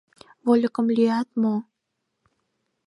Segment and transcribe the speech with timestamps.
[0.45, 1.55] Вольыкым лӱят мо?